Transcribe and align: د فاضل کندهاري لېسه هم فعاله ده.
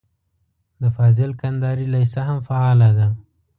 د 0.81 0.83
فاضل 0.95 1.31
کندهاري 1.41 1.85
لېسه 1.93 2.21
هم 2.27 2.39
فعاله 2.47 2.89
ده. 2.97 3.07